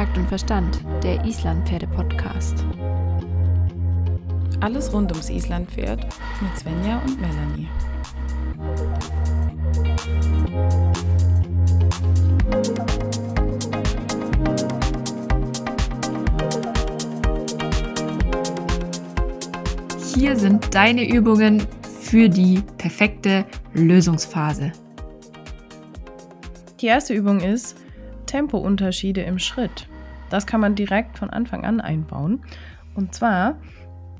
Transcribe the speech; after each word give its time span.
Takt 0.00 0.16
und 0.16 0.28
Verstand, 0.28 0.80
der 1.02 1.22
Islandpferde-Podcast. 1.26 2.64
Alles 4.60 4.90
rund 4.94 5.12
ums 5.12 5.28
Islandpferd 5.28 6.06
mit 6.40 6.58
Svenja 6.58 7.02
und 7.04 7.20
Melanie. 7.20 7.68
Hier 20.14 20.34
sind 20.34 20.74
deine 20.74 21.06
Übungen 21.06 21.66
für 22.00 22.30
die 22.30 22.62
perfekte 22.78 23.44
Lösungsphase. 23.74 24.72
Die 26.80 26.86
erste 26.86 27.12
Übung 27.12 27.40
ist 27.40 27.76
Tempounterschiede 28.24 29.20
im 29.20 29.38
Schritt. 29.38 29.89
Das 30.30 30.46
kann 30.46 30.60
man 30.60 30.74
direkt 30.74 31.18
von 31.18 31.30
Anfang 31.30 31.64
an 31.64 31.80
einbauen. 31.80 32.42
Und 32.94 33.14
zwar 33.14 33.60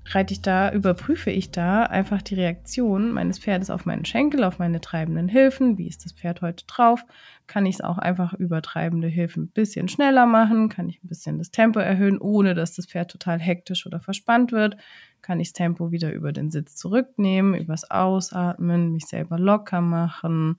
reite 0.07 0.33
ich 0.33 0.43
da, 0.43 0.73
überprüfe 0.73 1.31
ich 1.31 1.51
da 1.51 1.85
einfach 1.85 2.23
die 2.23 2.35
Reaktion 2.35 3.13
meines 3.13 3.39
Pferdes 3.39 3.71
auf 3.71 3.87
meinen 3.87 4.05
Schenkel, 4.05 4.45
auf 4.45 4.59
meine 4.59 4.81
treibenden 4.81 5.29
Hilfen. 5.29 5.79
Wie 5.79 5.87
ist 5.87 6.05
das 6.05 6.13
Pferd 6.13 6.43
heute 6.43 6.65
drauf? 6.67 7.05
Kann 7.47 7.67
ich 7.67 7.77
es 7.77 7.81
auch 7.81 7.99
einfach 7.99 8.33
über 8.35 8.63
treibende 8.63 9.09
Hilfen 9.09 9.45
ein 9.45 9.51
bisschen 9.51 9.89
schneller 9.89 10.27
machen? 10.27 10.69
Kann 10.69 10.89
ich 10.89 11.03
ein 11.03 11.09
bisschen 11.09 11.39
das 11.39 11.51
Tempo 11.51 11.79
erhöhen, 11.79 12.19
ohne 12.19 12.55
dass 12.55 12.75
das 12.75 12.87
Pferd 12.87 13.11
total 13.11 13.39
hektisch 13.39 13.87
oder 13.87 14.01
verspannt 14.01 14.53
wird? 14.53 14.77
Kann 15.23 15.41
ich 15.41 15.49
das 15.49 15.55
Tempo 15.55 15.93
wieder 15.93 16.13
über 16.13 16.33
den 16.33 16.51
Sitz 16.51 16.77
zurücknehmen, 16.77 17.55
übers 17.55 17.91
Ausatmen, 17.91 18.93
mich 18.93 19.07
selber 19.07 19.39
locker 19.39 19.81
machen 19.81 20.59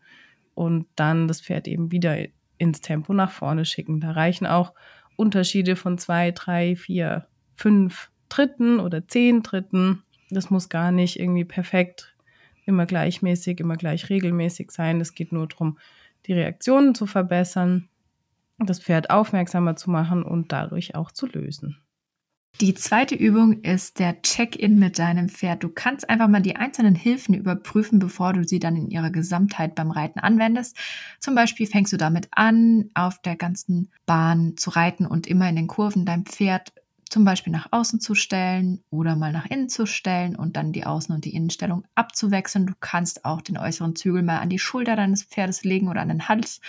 und 0.54 0.88
dann 0.96 1.28
das 1.28 1.42
Pferd 1.42 1.68
eben 1.68 1.92
wieder 1.92 2.18
ins 2.58 2.82
Tempo 2.82 3.14
nach 3.14 3.32
vorne 3.32 3.66
schicken. 3.66 4.00
Da 4.00 4.12
reichen 4.12 4.46
auch 4.46 4.74
Unterschiede 5.16 5.76
von 5.76 5.98
zwei, 5.98 6.32
drei, 6.32 6.76
vier, 6.76 7.28
fünf 7.56 8.10
Dritten 8.30 8.80
oder 8.80 9.08
zehn 9.08 9.44
Dritten. 9.44 10.04
Das 10.30 10.50
muss 10.50 10.70
gar 10.70 10.92
nicht 10.92 11.20
irgendwie 11.20 11.46
perfekt, 11.46 12.16
immer 12.66 12.86
gleichmäßig, 12.86 13.60
immer 13.60 13.76
gleich 13.76 14.10
regelmäßig 14.10 14.72
sein. 14.72 15.02
Es 15.02 15.14
geht 15.14 15.32
nur 15.32 15.48
darum, 15.48 15.78
die 16.26 16.34
Reaktionen 16.34 16.96
zu 16.96 17.06
verbessern, 17.06 17.90
das 18.58 18.80
Pferd 18.80 19.10
aufmerksamer 19.10 19.76
zu 19.76 19.90
machen 19.90 20.24
und 20.24 20.52
dadurch 20.52 20.96
auch 20.96 21.12
zu 21.12 21.26
lösen. 21.28 21.78
Die 22.60 22.76
zweite 22.76 23.16
Übung 23.16 23.62
ist 23.64 23.98
der 23.98 24.22
Check-in 24.22 24.78
mit 24.78 25.00
deinem 25.00 25.30
Pferd. 25.30 25.64
Du 25.64 25.70
kannst 25.70 26.10
einfach 26.10 26.28
mal 26.28 26.42
die 26.42 26.58
einzelnen 26.58 26.94
Hilfen 26.94 27.34
überprüfen, 27.34 27.98
bevor 27.98 28.34
du 28.34 28.48
sie 28.48 28.60
dann 28.60 28.76
in 28.76 28.92
ihrer 28.92 29.10
Gesamtheit 29.10 29.74
beim 29.74 29.90
Reiten 29.90 30.20
anwendest. 30.20 30.78
Zum 31.20 31.34
Beispiel 31.34 31.66
fängst 31.66 31.92
du 31.92 31.98
damit 31.98 32.28
an, 32.32 32.92
auf 32.94 33.20
der 33.22 33.36
ganzen 33.36 33.90
Bahn 34.06 34.58
zu 34.58 34.70
reiten 34.70 35.08
und 35.08 35.26
immer 35.26 35.50
in 35.50 35.56
den 35.56 35.68
Kurven 35.68 36.06
dein 36.06 36.26
Pferd 36.26 36.72
zum 37.10 37.26
Beispiel 37.26 37.52
nach 37.52 37.68
außen 37.72 38.00
zu 38.00 38.16
stellen 38.16 38.84
oder 38.90 39.16
mal 39.16 39.34
nach 39.34 39.46
innen 39.48 39.68
zu 39.68 39.86
stellen 39.86 40.36
und 40.36 40.56
dann 40.56 40.72
die 40.72 40.86
Außen- 40.86 41.14
und 41.14 41.26
die 41.26 41.36
Innenstellung 41.36 41.84
abzuwechseln. 41.94 42.68
Du 42.68 42.74
kannst 42.80 43.26
auch 43.26 43.42
den 43.42 43.58
äußeren 43.58 43.96
Zügel 43.96 44.24
mal 44.24 44.40
an 44.40 44.50
die 44.50 44.60
Schulter 44.60 44.96
deines 44.96 45.24
Pferdes 45.24 45.64
legen 45.64 45.90
oder 45.90 46.02
an 46.02 46.10
den 46.10 46.30
Hals 46.30 46.62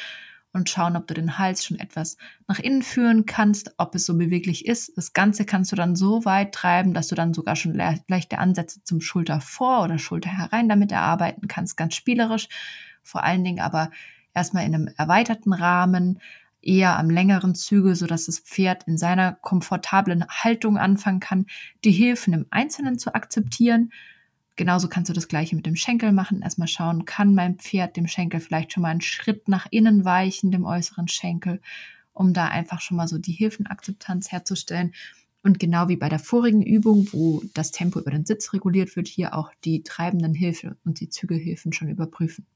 und 0.52 0.68
schauen, 0.68 0.96
ob 0.96 1.06
du 1.06 1.14
den 1.14 1.38
Hals 1.38 1.64
schon 1.64 1.78
etwas 1.78 2.16
nach 2.46 2.58
innen 2.58 2.82
führen 2.82 3.26
kannst, 3.26 3.74
ob 3.78 3.94
es 3.94 4.04
so 4.04 4.16
beweglich 4.16 4.66
ist. 4.66 4.92
Das 4.96 5.12
Ganze 5.12 5.44
kannst 5.44 5.72
du 5.72 5.76
dann 5.76 5.96
so 5.96 6.24
weit 6.24 6.52
treiben, 6.52 6.94
dass 6.94 7.08
du 7.08 7.14
dann 7.14 7.34
sogar 7.34 7.56
schon 7.56 7.74
le 7.74 8.00
leichte 8.08 8.38
Ansätze 8.38 8.82
zum 8.84 9.00
Schulter 9.00 9.40
vor 9.40 9.84
oder 9.84 9.98
Schulter 9.98 10.30
herein 10.30 10.68
damit 10.68 10.92
erarbeiten 10.92 11.48
kannst, 11.48 11.76
ganz 11.76 11.94
spielerisch. 11.94 12.48
Vor 13.02 13.24
allen 13.24 13.44
Dingen 13.44 13.60
aber 13.60 13.90
erstmal 14.34 14.64
in 14.64 14.74
einem 14.74 14.88
erweiterten 14.96 15.52
Rahmen, 15.52 16.20
eher 16.60 16.96
am 16.98 17.10
längeren 17.10 17.54
Zügel, 17.54 17.96
so 17.96 18.06
dass 18.06 18.26
das 18.26 18.38
Pferd 18.38 18.84
in 18.84 18.96
seiner 18.96 19.32
komfortablen 19.32 20.24
Haltung 20.28 20.78
anfangen 20.78 21.18
kann, 21.18 21.46
die 21.84 21.90
Hilfen 21.90 22.32
im 22.32 22.46
Einzelnen 22.50 22.98
zu 22.98 23.14
akzeptieren 23.14 23.90
Genauso 24.56 24.88
kannst 24.88 25.08
du 25.08 25.14
das 25.14 25.28
gleiche 25.28 25.56
mit 25.56 25.64
dem 25.64 25.76
Schenkel 25.76 26.12
machen. 26.12 26.42
Erstmal 26.42 26.68
schauen, 26.68 27.04
kann 27.04 27.34
mein 27.34 27.56
Pferd 27.56 27.96
dem 27.96 28.06
Schenkel 28.06 28.40
vielleicht 28.40 28.72
schon 28.72 28.82
mal 28.82 28.90
einen 28.90 29.00
Schritt 29.00 29.48
nach 29.48 29.66
innen 29.70 30.04
weichen, 30.04 30.50
dem 30.50 30.64
äußeren 30.64 31.08
Schenkel, 31.08 31.60
um 32.12 32.34
da 32.34 32.48
einfach 32.48 32.80
schon 32.80 32.98
mal 32.98 33.08
so 33.08 33.18
die 33.18 33.32
Hilfenakzeptanz 33.32 34.30
herzustellen. 34.30 34.92
Und 35.42 35.58
genau 35.58 35.88
wie 35.88 35.96
bei 35.96 36.08
der 36.08 36.18
vorigen 36.18 36.62
Übung, 36.62 37.08
wo 37.12 37.42
das 37.54 37.72
Tempo 37.72 37.98
über 37.98 38.10
den 38.10 38.26
Sitz 38.26 38.52
reguliert 38.52 38.94
wird, 38.94 39.08
hier 39.08 39.34
auch 39.34 39.50
die 39.64 39.82
treibenden 39.82 40.34
Hilfe 40.34 40.76
und 40.84 41.00
die 41.00 41.08
Zügelhilfen 41.08 41.72
schon 41.72 41.88
überprüfen. 41.88 42.46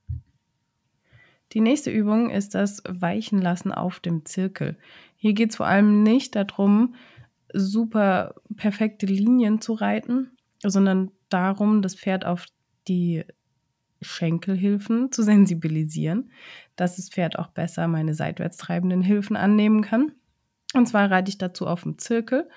Die 1.52 1.60
nächste 1.60 1.90
Übung 1.90 2.30
ist 2.30 2.54
das 2.54 2.82
Weichenlassen 2.88 3.72
auf 3.72 4.00
dem 4.00 4.24
Zirkel. 4.24 4.76
Hier 5.16 5.32
geht 5.32 5.50
es 5.50 5.56
vor 5.56 5.66
allem 5.66 6.02
nicht 6.02 6.36
darum, 6.36 6.94
super 7.52 8.34
perfekte 8.56 9.06
Linien 9.06 9.60
zu 9.60 9.72
reiten, 9.72 10.32
sondern 10.62 11.10
darum, 11.28 11.82
das 11.82 11.94
Pferd 11.94 12.24
auf 12.24 12.46
die 12.88 13.24
Schenkelhilfen 14.02 15.10
zu 15.10 15.22
sensibilisieren, 15.22 16.30
dass 16.76 16.96
das 16.96 17.08
Pferd 17.08 17.38
auch 17.38 17.48
besser 17.48 17.88
meine 17.88 18.14
seitwärts 18.14 18.56
treibenden 18.56 19.02
Hilfen 19.02 19.36
annehmen 19.36 19.82
kann. 19.82 20.12
Und 20.74 20.86
zwar 20.86 21.10
reite 21.10 21.30
ich 21.30 21.38
dazu 21.38 21.66
auf 21.66 21.82
dem 21.82 21.98
Zirkel, 21.98 22.48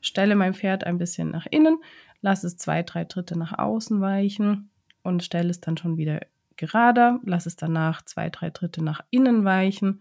stelle 0.00 0.36
mein 0.36 0.54
Pferd 0.54 0.84
ein 0.84 0.98
bisschen 0.98 1.30
nach 1.30 1.46
innen, 1.50 1.78
lasse 2.20 2.46
es 2.46 2.56
zwei, 2.56 2.82
drei 2.82 3.04
Tritte 3.04 3.38
nach 3.38 3.58
außen 3.58 4.00
weichen 4.00 4.70
und 5.02 5.22
stelle 5.24 5.50
es 5.50 5.60
dann 5.60 5.76
schon 5.76 5.96
wieder 5.96 6.20
gerader, 6.56 7.20
lasse 7.24 7.48
es 7.48 7.56
danach 7.56 8.02
zwei, 8.04 8.30
drei 8.30 8.50
Tritte 8.50 8.82
nach 8.82 9.00
innen 9.10 9.44
weichen 9.44 10.00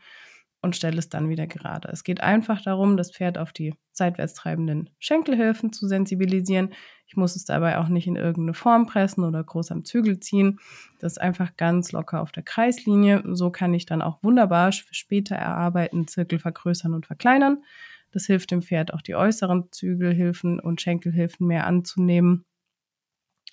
und 0.61 0.75
stelle 0.75 0.99
es 0.99 1.09
dann 1.09 1.29
wieder 1.29 1.47
gerade. 1.47 1.89
Es 1.89 2.03
geht 2.03 2.21
einfach 2.21 2.61
darum, 2.61 2.95
das 2.95 3.11
Pferd 3.11 3.37
auf 3.37 3.51
die 3.51 3.73
seitwärts 3.93 4.33
treibenden 4.33 4.89
Schenkelhilfen 4.99 5.71
zu 5.71 5.87
sensibilisieren. 5.87 6.73
Ich 7.07 7.15
muss 7.15 7.35
es 7.35 7.45
dabei 7.45 7.77
auch 7.77 7.87
nicht 7.87 8.07
in 8.07 8.15
irgendeine 8.15 8.53
Form 8.53 8.87
pressen 8.87 9.23
oder 9.23 9.43
groß 9.43 9.71
am 9.71 9.85
Zügel 9.85 10.19
ziehen. 10.19 10.59
Das 10.99 11.13
ist 11.13 11.17
einfach 11.19 11.55
ganz 11.57 11.91
locker 11.91 12.21
auf 12.21 12.31
der 12.31 12.43
Kreislinie. 12.43 13.23
So 13.33 13.51
kann 13.51 13.73
ich 13.73 13.85
dann 13.85 14.01
auch 14.01 14.23
wunderbar 14.23 14.71
für 14.71 14.93
später 14.93 15.35
erarbeiten 15.35 16.07
Zirkel 16.07 16.39
vergrößern 16.39 16.93
und 16.93 17.05
verkleinern. 17.05 17.63
Das 18.11 18.25
hilft 18.25 18.51
dem 18.51 18.61
Pferd 18.61 18.93
auch 18.93 19.01
die 19.01 19.15
äußeren 19.15 19.71
Zügelhilfen 19.71 20.59
und 20.59 20.81
Schenkelhilfen 20.81 21.47
mehr 21.47 21.65
anzunehmen. 21.67 22.45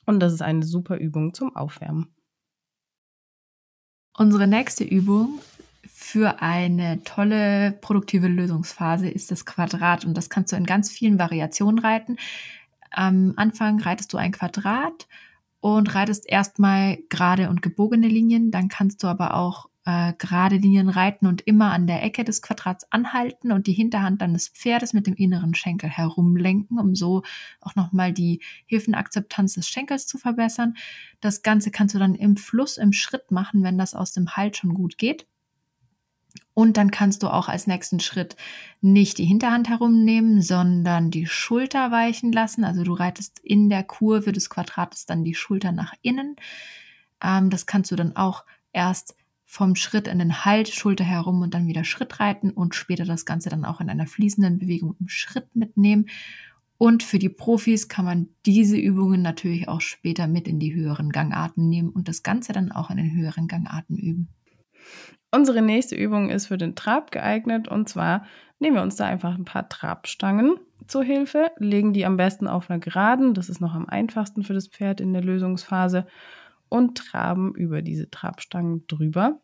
Und 0.07 0.21
das 0.21 0.33
ist 0.33 0.43
eine 0.43 0.65
super 0.65 0.97
Übung 0.97 1.35
zum 1.35 1.55
Aufwärmen. 1.57 2.15
Unsere 4.17 4.47
nächste 4.47 4.85
Übung 4.85 5.41
für 6.03 6.41
eine 6.41 7.03
tolle 7.03 7.73
produktive 7.83 8.27
Lösungsphase 8.27 9.09
ist 9.09 9.31
das 9.31 9.45
Quadrat 9.45 10.07
und 10.07 10.17
das 10.17 10.31
kannst 10.31 10.51
du 10.51 10.57
in 10.57 10.65
ganz 10.65 10.91
vielen 10.91 11.19
Variationen 11.19 11.79
reiten. 11.79 12.17
Am 12.91 13.35
Anfang 13.37 13.81
reitest 13.81 14.13
du 14.15 14.17
ein 14.17 14.33
Quadrat 14.33 15.07
und 15.61 15.95
reitest 15.95 16.27
erstmal 16.27 16.99
gerade 17.11 17.51
und 17.51 17.61
gebogene 17.61 18.09
Linien, 18.09 18.51
dann 18.51 18.69
kannst 18.69 19.03
du 19.03 19.09
aber 19.09 19.35
auch 19.35 19.69
äh, 19.85 20.15
gerade 20.19 20.57
Linien 20.57 20.89
reiten 20.89 21.27
und 21.27 21.43
immer 21.43 21.71
an 21.71 21.87
der 21.87 22.03
Ecke 22.03 22.25
des 22.25 22.41
Quadrats 22.41 22.91
anhalten 22.91 23.53
und 23.53 23.67
die 23.67 23.75
Hinterhand 23.75 24.23
dann 24.23 24.33
des 24.33 24.49
Pferdes 24.49 24.95
mit 24.95 25.07
dem 25.07 25.15
inneren 25.15 25.55
Schenkel 25.55 25.91
herumlenken, 25.91 26.79
um 26.79 26.95
so 26.95 27.23
auch 27.61 27.77
nochmal 27.77 28.15
die 28.15 28.41
Hilfenakzeptanz 28.65 29.55
des 29.55 29.69
Schenkels 29.69 30.07
zu 30.07 30.17
verbessern. 30.17 30.77
Das 31.21 31.43
Ganze 31.43 31.71
kannst 31.71 31.95
du 31.95 31.99
dann 31.99 32.15
im 32.15 32.39
Fluss, 32.39 32.79
im 32.79 32.95
Schritt 32.95 33.31
machen, 33.31 33.63
wenn 33.63 33.77
das 33.77 33.95
aus 33.95 34.13
dem 34.13 34.35
Halt 34.35 34.57
schon 34.57 34.73
gut 34.73 34.97
geht. 34.97 35.27
Und 36.61 36.77
dann 36.77 36.91
kannst 36.91 37.23
du 37.23 37.29
auch 37.29 37.49
als 37.49 37.67
nächsten 37.67 38.01
Schritt 38.01 38.37
nicht 38.83 39.17
die 39.17 39.25
Hinterhand 39.25 39.71
herumnehmen, 39.71 40.43
sondern 40.43 41.11
die 41.11 41.27
Schulter 41.27 41.91
weichen 41.91 42.33
lassen. 42.33 42.65
Also 42.65 42.85
du 42.85 42.93
reitest 42.93 43.39
in 43.39 43.71
der 43.71 43.83
Kurve 43.83 44.31
des 44.33 44.51
Quadrates 44.51 45.07
dann 45.07 45.25
die 45.25 45.35
Schulter 45.35 45.73
nach 45.73 45.95
innen. 46.03 46.37
Ähm, 47.25 47.49
das 47.49 47.65
kannst 47.65 47.91
du 47.91 47.97
dann 47.97 48.15
auch 48.15 48.45
erst 48.75 49.17
vom 49.47 49.75
Schritt 49.75 50.07
in 50.07 50.19
den 50.19 50.45
Halt, 50.45 50.69
Schulter 50.69 51.03
herum 51.03 51.41
und 51.41 51.55
dann 51.55 51.67
wieder 51.67 51.83
Schritt 51.83 52.21
reiten 52.21 52.51
und 52.51 52.75
später 52.75 53.07
das 53.07 53.25
Ganze 53.25 53.49
dann 53.49 53.65
auch 53.65 53.81
in 53.81 53.89
einer 53.89 54.07
fließenden 54.07 54.59
Bewegung 54.59 54.97
im 55.01 55.09
Schritt 55.09 55.57
mitnehmen. 55.57 56.11
Und 56.77 57.03
für 57.03 57.19
die 57.19 57.31
Profis 57.31 57.89
kann 57.89 58.05
man 58.05 58.29
diese 58.45 58.77
Übungen 58.77 59.23
natürlich 59.23 59.67
auch 59.67 59.81
später 59.81 60.27
mit 60.27 60.47
in 60.47 60.59
die 60.59 60.75
höheren 60.75 61.09
Gangarten 61.09 61.71
nehmen 61.71 61.89
und 61.89 62.07
das 62.07 62.23
Ganze 62.23 62.53
dann 62.53 62.71
auch 62.71 62.91
in 62.91 62.99
den 62.99 63.15
höheren 63.15 63.49
Gangarten 63.49 63.97
üben. 63.97 64.29
Unsere 65.33 65.63
nächste 65.63 65.95
Übung 65.95 66.29
ist 66.29 66.49
für 66.49 66.59
den 66.59 66.75
Trab 66.75 67.13
geeignet 67.13 67.69
und 67.69 67.89
zwar 67.89 68.27
nehmen 68.59 68.77
wir 68.77 68.83
uns 68.83 68.97
da 68.97 69.07
einfach 69.07 69.37
ein 69.37 69.45
paar 69.45 69.69
Trabstangen 69.69 70.59
zur 70.89 71.05
Hilfe, 71.05 71.53
legen 71.59 71.93
die 71.93 72.05
am 72.05 72.17
besten 72.17 72.49
auf 72.49 72.69
einer 72.69 72.81
Geraden, 72.81 73.35
das 73.35 73.49
ist 73.49 73.61
noch 73.61 73.75
am 73.75 73.87
einfachsten 73.87 74.43
für 74.43 74.55
das 74.55 74.67
Pferd 74.67 75.01
in 75.01 75.13
der 75.13 75.23
Lösungsphase 75.23 76.07
und 76.69 76.99
traben 76.99 77.55
über 77.55 77.81
diese 77.83 78.11
Trabstangen 78.11 78.87
drüber. 78.89 79.41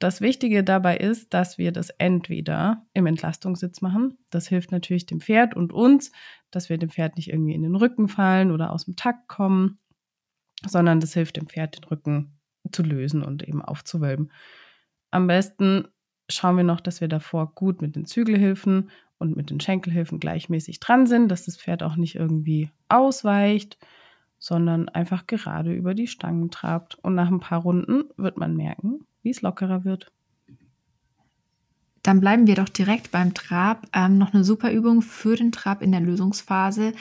Das 0.00 0.20
Wichtige 0.20 0.64
dabei 0.64 0.96
ist, 0.96 1.32
dass 1.32 1.58
wir 1.58 1.70
das 1.70 1.90
entweder 1.90 2.84
im 2.92 3.06
Entlastungssitz 3.06 3.80
machen. 3.82 4.18
Das 4.30 4.48
hilft 4.48 4.72
natürlich 4.72 5.06
dem 5.06 5.20
Pferd 5.20 5.54
und 5.54 5.72
uns, 5.72 6.10
dass 6.50 6.68
wir 6.68 6.78
dem 6.78 6.90
Pferd 6.90 7.16
nicht 7.16 7.30
irgendwie 7.30 7.54
in 7.54 7.62
den 7.62 7.76
Rücken 7.76 8.08
fallen 8.08 8.50
oder 8.50 8.72
aus 8.72 8.86
dem 8.86 8.96
Takt 8.96 9.28
kommen, 9.28 9.78
sondern 10.66 10.98
das 10.98 11.14
hilft 11.14 11.36
dem 11.36 11.46
Pferd, 11.46 11.76
den 11.76 11.84
Rücken 11.84 12.40
zu 12.72 12.82
lösen 12.82 13.22
und 13.22 13.46
eben 13.46 13.62
aufzuwölben. 13.62 14.32
Am 15.12 15.28
besten 15.28 15.86
schauen 16.28 16.56
wir 16.56 16.64
noch, 16.64 16.80
dass 16.80 17.00
wir 17.00 17.08
davor 17.08 17.52
gut 17.54 17.80
mit 17.80 17.94
den 17.94 18.06
Zügelhilfen 18.06 18.90
und 19.18 19.36
mit 19.36 19.50
den 19.50 19.60
Schenkelhilfen 19.60 20.18
gleichmäßig 20.18 20.80
dran 20.80 21.06
sind, 21.06 21.28
dass 21.28 21.44
das 21.44 21.56
Pferd 21.56 21.82
auch 21.82 21.96
nicht 21.96 22.16
irgendwie 22.16 22.70
ausweicht, 22.88 23.78
sondern 24.38 24.88
einfach 24.88 25.26
gerade 25.26 25.72
über 25.72 25.94
die 25.94 26.08
Stangen 26.08 26.50
trabt. 26.50 26.96
Und 27.02 27.14
nach 27.14 27.30
ein 27.30 27.40
paar 27.40 27.60
Runden 27.60 28.04
wird 28.16 28.38
man 28.38 28.56
merken, 28.56 29.06
wie 29.22 29.30
es 29.30 29.42
lockerer 29.42 29.84
wird. 29.84 30.10
Dann 32.02 32.18
bleiben 32.18 32.48
wir 32.48 32.56
doch 32.56 32.68
direkt 32.68 33.12
beim 33.12 33.34
Trab. 33.34 33.86
Ähm, 33.92 34.18
noch 34.18 34.34
eine 34.34 34.42
super 34.42 34.72
Übung 34.72 35.02
für 35.02 35.36
den 35.36 35.52
Trab 35.52 35.82
in 35.82 35.92
der 35.92 36.00
Lösungsphase 36.00 36.94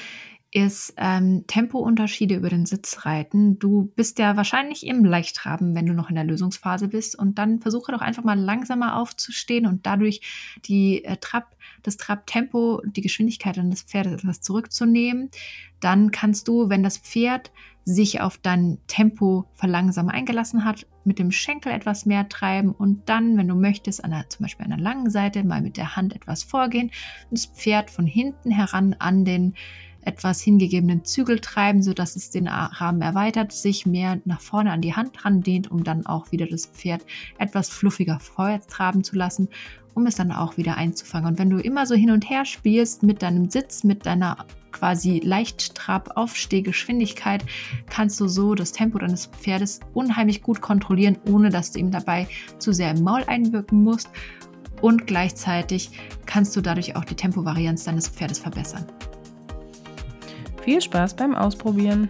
ist 0.51 0.93
ähm, 0.97 1.45
Tempounterschiede 1.47 2.35
über 2.35 2.49
den 2.49 2.65
Sitz 2.65 3.05
reiten. 3.05 3.57
Du 3.57 3.89
bist 3.95 4.19
ja 4.19 4.35
wahrscheinlich 4.35 4.85
im 4.85 5.05
Leichttraben, 5.05 5.75
wenn 5.75 5.85
du 5.85 5.93
noch 5.93 6.09
in 6.09 6.15
der 6.15 6.25
Lösungsphase 6.25 6.89
bist. 6.89 7.17
Und 7.17 7.37
dann 7.37 7.61
versuche 7.61 7.93
doch 7.93 8.01
einfach 8.01 8.25
mal 8.25 8.37
langsamer 8.37 8.97
aufzustehen 8.97 9.65
und 9.65 9.85
dadurch 9.85 10.21
die 10.65 11.05
äh, 11.05 11.15
Trab, 11.17 11.55
das 11.83 11.95
Trabtempo, 11.95 12.81
die 12.85 13.01
Geschwindigkeit 13.01 13.57
an 13.57 13.69
das 13.69 13.83
Pferd 13.83 14.07
etwas 14.07 14.41
zurückzunehmen. 14.41 15.29
Dann 15.79 16.11
kannst 16.11 16.49
du, 16.49 16.67
wenn 16.67 16.83
das 16.83 16.97
Pferd 16.97 17.51
sich 17.85 18.19
auf 18.19 18.37
dein 18.37 18.77
Tempo 18.87 19.45
verlangsamer 19.55 20.13
eingelassen 20.13 20.65
hat, 20.65 20.85
mit 21.03 21.17
dem 21.17 21.31
Schenkel 21.31 21.71
etwas 21.71 22.05
mehr 22.05 22.29
treiben 22.29 22.71
und 22.71 23.09
dann, 23.09 23.37
wenn 23.37 23.47
du 23.47 23.55
möchtest, 23.55 24.03
an 24.03 24.11
der, 24.11 24.29
zum 24.29 24.43
Beispiel 24.43 24.65
an 24.65 24.71
der 24.71 24.79
langen 24.79 25.09
Seite 25.09 25.43
mal 25.43 25.61
mit 25.61 25.77
der 25.77 25.95
Hand 25.95 26.13
etwas 26.15 26.43
vorgehen 26.43 26.91
und 27.29 27.39
das 27.39 27.47
Pferd 27.47 27.89
von 27.89 28.05
hinten 28.05 28.51
heran 28.51 28.95
an 28.99 29.25
den 29.25 29.55
etwas 30.03 30.41
hingegebenen 30.41 31.05
Zügel 31.05 31.39
treiben, 31.39 31.83
sodass 31.83 32.15
es 32.15 32.29
den 32.29 32.47
Rahmen 32.47 33.01
erweitert, 33.01 33.51
sich 33.51 33.85
mehr 33.85 34.19
nach 34.25 34.41
vorne 34.41 34.71
an 34.71 34.81
die 34.81 34.95
Hand 34.95 35.17
dehnt, 35.45 35.69
um 35.69 35.83
dann 35.83 36.05
auch 36.05 36.31
wieder 36.31 36.47
das 36.47 36.67
Pferd 36.67 37.05
etwas 37.37 37.69
fluffiger 37.69 38.19
vorwärts 38.19 38.67
traben 38.67 39.03
zu 39.03 39.15
lassen, 39.15 39.49
um 39.93 40.05
es 40.05 40.15
dann 40.15 40.31
auch 40.31 40.55
wieder 40.57 40.77
einzufangen. 40.77 41.27
Und 41.27 41.39
wenn 41.39 41.49
du 41.49 41.59
immer 41.59 41.85
so 41.85 41.95
hin 41.95 42.11
und 42.11 42.29
her 42.29 42.45
spielst 42.45 43.03
mit 43.03 43.21
deinem 43.21 43.49
Sitz, 43.49 43.83
mit 43.83 44.05
deiner 44.05 44.45
quasi 44.71 45.19
Leichttrab-Aufstehgeschwindigkeit, 45.23 47.43
kannst 47.89 48.19
du 48.19 48.27
so 48.27 48.55
das 48.55 48.71
Tempo 48.71 48.97
deines 48.97 49.27
Pferdes 49.27 49.81
unheimlich 49.93 50.41
gut 50.41 50.61
kontrollieren, 50.61 51.19
ohne 51.27 51.49
dass 51.49 51.73
du 51.73 51.79
ihm 51.79 51.91
dabei 51.91 52.27
zu 52.57 52.73
sehr 52.73 52.91
im 52.91 53.03
Maul 53.03 53.23
einwirken 53.27 53.83
musst. 53.83 54.09
Und 54.81 55.07
gleichzeitig 55.07 55.91
kannst 56.25 56.55
du 56.55 56.61
dadurch 56.61 56.95
auch 56.95 57.05
die 57.05 57.15
Tempovarianz 57.15 57.83
deines 57.83 58.07
Pferdes 58.07 58.39
verbessern. 58.39 58.85
Viel 60.61 60.79
Spaß 60.79 61.15
beim 61.15 61.33
Ausprobieren! 61.33 62.09